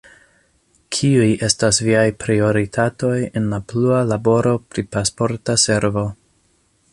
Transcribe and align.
Kiuj 0.95 1.27
estas 1.47 1.79
viaj 1.87 2.05
prioritatoj 2.23 3.13
en 3.41 3.45
la 3.53 3.59
plua 3.73 4.01
laboro 4.13 4.55
pri 4.73 4.87
Pasporta 4.97 5.59
Servo? 5.67 6.07